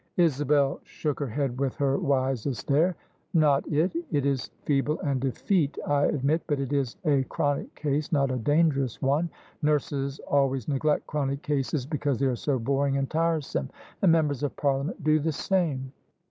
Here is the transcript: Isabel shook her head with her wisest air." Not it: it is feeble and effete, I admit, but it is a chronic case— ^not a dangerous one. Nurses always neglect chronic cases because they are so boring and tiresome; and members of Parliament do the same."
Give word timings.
Isabel 0.17 0.79
shook 0.83 1.19
her 1.19 1.27
head 1.27 1.59
with 1.59 1.75
her 1.75 1.95
wisest 1.95 2.71
air." 2.71 2.95
Not 3.35 3.71
it: 3.71 3.91
it 4.11 4.25
is 4.25 4.49
feeble 4.63 4.99
and 5.01 5.23
effete, 5.23 5.77
I 5.85 6.05
admit, 6.05 6.41
but 6.47 6.59
it 6.59 6.73
is 6.73 6.97
a 7.05 7.21
chronic 7.25 7.75
case— 7.75 8.09
^not 8.09 8.33
a 8.33 8.37
dangerous 8.39 8.99
one. 8.99 9.29
Nurses 9.61 10.17
always 10.27 10.67
neglect 10.67 11.05
chronic 11.05 11.43
cases 11.43 11.85
because 11.85 12.17
they 12.17 12.25
are 12.25 12.35
so 12.35 12.57
boring 12.57 12.97
and 12.97 13.11
tiresome; 13.11 13.69
and 14.01 14.11
members 14.11 14.41
of 14.41 14.55
Parliament 14.55 15.03
do 15.03 15.19
the 15.19 15.31
same." 15.31 15.93